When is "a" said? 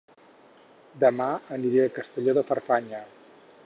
1.87-1.93